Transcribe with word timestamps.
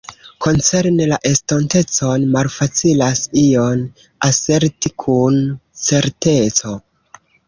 Koncerne 0.43 1.03
la 1.09 1.17
estontecon, 1.29 2.23
malfacilas 2.35 3.21
ion 3.41 3.83
aserti 4.29 4.91
kun 5.05 5.37
certeco. 5.83 6.75